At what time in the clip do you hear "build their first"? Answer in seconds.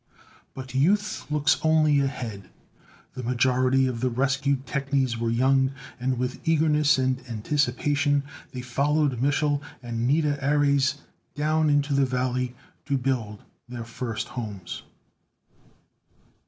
12.97-14.29